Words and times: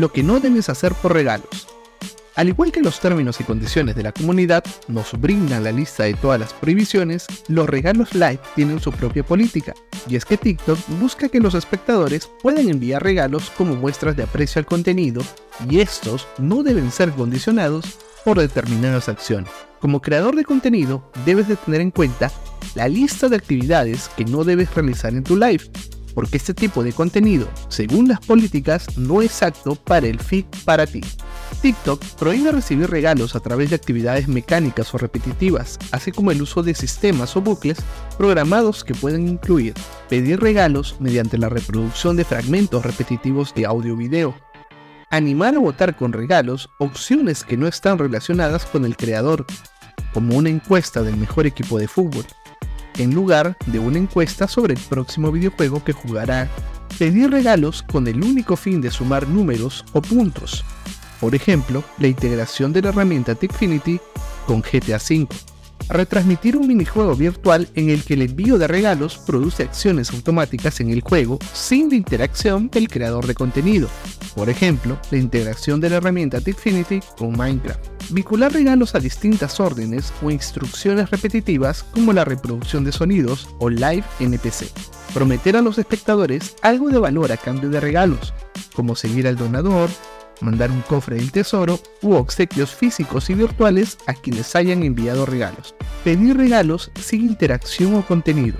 lo 0.00 0.12
que 0.12 0.22
no 0.22 0.40
debes 0.40 0.68
hacer 0.68 0.92
por 0.94 1.14
regalos. 1.14 1.68
Al 2.34 2.48
igual 2.48 2.70
que 2.70 2.82
los 2.82 3.00
términos 3.00 3.40
y 3.40 3.44
condiciones 3.44 3.96
de 3.96 4.02
la 4.02 4.12
comunidad 4.12 4.62
nos 4.88 5.18
brindan 5.18 5.64
la 5.64 5.72
lista 5.72 6.04
de 6.04 6.12
todas 6.12 6.38
las 6.38 6.52
prohibiciones, 6.52 7.26
los 7.48 7.66
regalos 7.66 8.12
live 8.12 8.38
tienen 8.54 8.78
su 8.78 8.92
propia 8.92 9.24
política, 9.24 9.72
y 10.06 10.16
es 10.16 10.26
que 10.26 10.36
TikTok 10.36 10.78
busca 11.00 11.30
que 11.30 11.40
los 11.40 11.54
espectadores 11.54 12.28
puedan 12.42 12.68
enviar 12.68 13.02
regalos 13.02 13.50
como 13.56 13.74
muestras 13.74 14.16
de 14.16 14.24
aprecio 14.24 14.58
al 14.58 14.66
contenido, 14.66 15.22
y 15.70 15.80
estos 15.80 16.28
no 16.36 16.62
deben 16.62 16.92
ser 16.92 17.10
condicionados 17.12 17.98
por 18.22 18.38
determinadas 18.38 19.08
acciones. 19.08 19.50
Como 19.80 20.02
creador 20.02 20.36
de 20.36 20.44
contenido, 20.44 21.10
debes 21.24 21.48
de 21.48 21.56
tener 21.56 21.80
en 21.80 21.90
cuenta 21.90 22.30
la 22.74 22.86
lista 22.86 23.30
de 23.30 23.36
actividades 23.36 24.10
que 24.14 24.26
no 24.26 24.44
debes 24.44 24.74
realizar 24.74 25.14
en 25.14 25.24
tu 25.24 25.36
live, 25.36 25.64
porque 26.16 26.38
este 26.38 26.54
tipo 26.54 26.82
de 26.82 26.94
contenido, 26.94 27.46
según 27.68 28.08
las 28.08 28.20
políticas, 28.20 28.96
no 28.96 29.20
es 29.20 29.42
apto 29.42 29.74
para 29.74 30.06
el 30.06 30.18
feed 30.18 30.46
para 30.64 30.86
ti. 30.86 31.02
TikTok 31.60 32.02
prohíbe 32.18 32.52
recibir 32.52 32.88
regalos 32.88 33.36
a 33.36 33.40
través 33.40 33.68
de 33.68 33.76
actividades 33.76 34.26
mecánicas 34.26 34.94
o 34.94 34.98
repetitivas, 34.98 35.78
así 35.92 36.12
como 36.12 36.30
el 36.30 36.40
uso 36.40 36.62
de 36.62 36.74
sistemas 36.74 37.36
o 37.36 37.42
bucles 37.42 37.76
programados 38.16 38.82
que 38.82 38.94
pueden 38.94 39.28
incluir 39.28 39.74
pedir 40.08 40.40
regalos 40.40 40.96
mediante 41.00 41.36
la 41.36 41.50
reproducción 41.50 42.16
de 42.16 42.24
fragmentos 42.24 42.82
repetitivos 42.82 43.54
de 43.54 43.66
audio 43.66 43.92
o 43.92 43.98
video, 43.98 44.34
animar 45.10 45.54
a 45.54 45.58
votar 45.58 45.96
con 45.98 46.14
regalos 46.14 46.70
opciones 46.78 47.44
que 47.44 47.58
no 47.58 47.66
están 47.66 47.98
relacionadas 47.98 48.64
con 48.64 48.86
el 48.86 48.96
creador, 48.96 49.44
como 50.14 50.34
una 50.34 50.48
encuesta 50.48 51.02
del 51.02 51.18
mejor 51.18 51.46
equipo 51.46 51.78
de 51.78 51.88
fútbol, 51.88 52.24
en 52.98 53.14
lugar 53.14 53.56
de 53.66 53.78
una 53.78 53.98
encuesta 53.98 54.48
sobre 54.48 54.74
el 54.74 54.80
próximo 54.80 55.30
videojuego 55.32 55.82
que 55.84 55.92
jugará, 55.92 56.48
pedir 56.98 57.30
regalos 57.30 57.82
con 57.82 58.06
el 58.06 58.22
único 58.22 58.56
fin 58.56 58.80
de 58.80 58.90
sumar 58.90 59.28
números 59.28 59.84
o 59.92 60.00
puntos. 60.00 60.64
Por 61.20 61.34
ejemplo, 61.34 61.82
la 61.98 62.08
integración 62.08 62.72
de 62.72 62.82
la 62.82 62.90
herramienta 62.90 63.34
Techfinity 63.34 64.00
con 64.46 64.60
GTA 64.60 64.96
V. 64.96 65.28
Retransmitir 65.88 66.56
un 66.56 66.66
minijuego 66.66 67.14
virtual 67.14 67.68
en 67.74 67.90
el 67.90 68.02
que 68.02 68.14
el 68.14 68.22
envío 68.22 68.58
de 68.58 68.66
regalos 68.66 69.18
produce 69.18 69.62
acciones 69.62 70.10
automáticas 70.12 70.80
en 70.80 70.90
el 70.90 71.00
juego 71.00 71.38
sin 71.52 71.90
la 71.90 71.96
interacción 71.96 72.68
del 72.68 72.88
creador 72.88 73.26
de 73.26 73.34
contenido. 73.34 73.88
Por 74.34 74.50
ejemplo, 74.50 74.98
la 75.10 75.18
integración 75.18 75.80
de 75.80 75.90
la 75.90 75.96
herramienta 75.96 76.40
Techfinity 76.40 77.00
con 77.16 77.36
Minecraft 77.36 77.96
vincular 78.10 78.52
regalos 78.52 78.94
a 78.94 79.00
distintas 79.00 79.60
órdenes 79.60 80.12
o 80.22 80.30
instrucciones 80.30 81.10
repetitivas 81.10 81.82
como 81.82 82.12
la 82.12 82.24
reproducción 82.24 82.84
de 82.84 82.92
sonidos 82.92 83.48
o 83.58 83.68
live 83.68 84.04
NPC. 84.20 84.70
Prometer 85.14 85.56
a 85.56 85.62
los 85.62 85.78
espectadores 85.78 86.56
algo 86.62 86.90
de 86.90 86.98
valor 86.98 87.32
a 87.32 87.36
cambio 87.36 87.70
de 87.70 87.80
regalos, 87.80 88.34
como 88.74 88.96
seguir 88.96 89.26
al 89.26 89.36
donador, 89.36 89.88
mandar 90.40 90.70
un 90.70 90.82
cofre 90.82 91.16
del 91.16 91.32
tesoro 91.32 91.80
u 92.02 92.14
obsequios 92.14 92.74
físicos 92.74 93.30
y 93.30 93.34
virtuales 93.34 93.98
a 94.06 94.14
quienes 94.14 94.54
hayan 94.56 94.82
enviado 94.82 95.26
regalos. 95.26 95.74
Pedir 96.04 96.36
regalos 96.36 96.90
sin 97.00 97.22
interacción 97.22 97.94
o 97.94 98.06
contenido. 98.06 98.58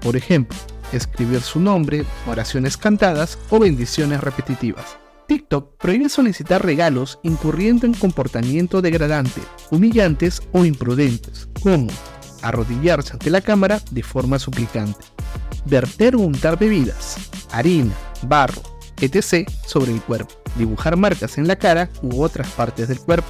Por 0.00 0.16
ejemplo, 0.16 0.56
escribir 0.92 1.40
su 1.40 1.60
nombre, 1.60 2.04
oraciones 2.26 2.76
cantadas 2.76 3.38
o 3.50 3.58
bendiciones 3.58 4.20
repetitivas. 4.20 4.96
TikTok 5.26 5.76
prohíbe 5.76 6.08
solicitar 6.08 6.64
regalos 6.64 7.18
incurriendo 7.22 7.86
en 7.86 7.92
comportamiento 7.92 8.80
degradante, 8.80 9.42
humillantes 9.70 10.40
o 10.52 10.64
imprudentes, 10.64 11.48
como 11.62 11.88
arrodillarse 12.40 13.12
ante 13.12 13.30
la 13.30 13.42
cámara 13.42 13.82
de 13.90 14.02
forma 14.02 14.38
suplicante, 14.38 15.04
verter 15.66 16.16
o 16.16 16.20
untar 16.20 16.58
bebidas, 16.58 17.16
harina, 17.52 17.92
barro, 18.22 18.62
etc. 19.00 19.48
sobre 19.66 19.92
el 19.92 20.00
cuerpo, 20.00 20.34
dibujar 20.56 20.96
marcas 20.96 21.38
en 21.38 21.46
la 21.46 21.56
cara 21.56 21.90
u 22.02 22.22
otras 22.22 22.48
partes 22.48 22.88
del 22.88 23.00
cuerpo, 23.00 23.28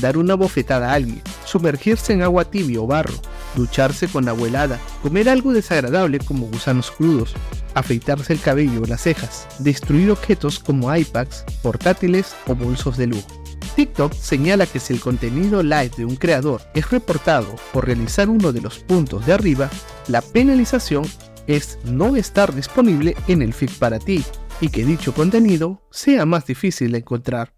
dar 0.00 0.16
una 0.16 0.34
bofetada 0.34 0.90
a 0.90 0.94
alguien, 0.94 1.22
sumergirse 1.44 2.12
en 2.12 2.22
agua 2.22 2.44
tibia 2.44 2.80
o 2.80 2.86
barro, 2.86 3.14
ducharse 3.54 4.08
con 4.08 4.28
agua 4.28 4.48
helada, 4.48 4.78
comer 5.02 5.28
algo 5.28 5.52
desagradable 5.52 6.18
como 6.18 6.46
gusanos 6.46 6.90
crudos, 6.90 7.34
afeitarse 7.74 8.32
el 8.32 8.40
cabello 8.40 8.82
o 8.82 8.86
las 8.86 9.02
cejas, 9.02 9.46
destruir 9.58 10.10
objetos 10.10 10.58
como 10.58 10.94
iPads, 10.94 11.44
portátiles 11.62 12.34
o 12.46 12.54
bolsos 12.54 12.96
de 12.96 13.06
lujo. 13.06 13.42
TikTok 13.74 14.12
señala 14.14 14.66
que 14.66 14.80
si 14.80 14.94
el 14.94 15.00
contenido 15.00 15.62
live 15.62 15.90
de 15.96 16.04
un 16.04 16.16
creador 16.16 16.62
es 16.74 16.90
reportado 16.90 17.56
por 17.72 17.84
realizar 17.84 18.28
uno 18.30 18.52
de 18.52 18.62
los 18.62 18.78
puntos 18.78 19.26
de 19.26 19.34
arriba, 19.34 19.68
la 20.08 20.22
penalización 20.22 21.04
es 21.46 21.78
no 21.84 22.16
estar 22.16 22.54
disponible 22.54 23.16
en 23.28 23.42
el 23.42 23.52
feed 23.52 23.70
para 23.78 23.98
ti 23.98 24.24
y 24.60 24.68
que 24.68 24.84
dicho 24.84 25.14
contenido 25.14 25.82
sea 25.90 26.26
más 26.26 26.46
difícil 26.46 26.92
de 26.92 26.98
encontrar. 26.98 27.52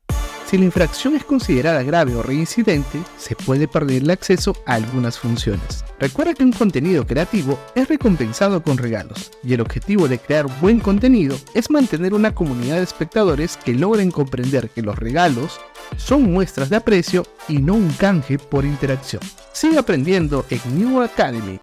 Si 0.49 0.57
la 0.57 0.65
infracción 0.65 1.15
es 1.15 1.25
considerada 1.25 1.83
grave 1.83 2.15
o 2.15 2.23
reincidente, 2.23 2.99
se 3.19 3.37
puede 3.37 3.69
perder 3.69 4.03
el 4.03 4.11
acceso 4.11 4.57
a 4.65 4.77
algunas 4.77 5.19
funciones. 5.19 5.85
Recuerda 6.01 6.33
que 6.33 6.43
un 6.43 6.53
contenido 6.53 7.07
creativo 7.07 7.59
es 7.75 7.87
recompensado 7.87 8.63
con 8.63 8.79
regalos, 8.79 9.31
y 9.45 9.53
el 9.53 9.61
objetivo 9.61 10.09
de 10.09 10.19
crear 10.19 10.47
buen 10.63 10.81
contenido 10.81 11.37
es 11.53 11.71
mantener 11.71 12.15
una 12.15 12.35
comunidad 12.35 12.77
de 12.77 12.85
espectadores 12.85 13.59
que 13.59 13.75
logren 13.75 14.11
comprender 14.11 14.71
que 14.71 14.81
los 14.81 14.97
regalos 14.97 15.61
son 15.99 16.23
muestras 16.33 16.71
de 16.71 16.77
aprecio 16.77 17.27
y 17.47 17.59
no 17.59 17.75
un 17.75 17.91
canje 17.91 18.39
por 18.39 18.65
interacción. 18.65 19.21
Sigue 19.53 19.77
aprendiendo 19.77 20.47
en 20.49 20.61
New 20.79 21.03
Academy 21.03 21.61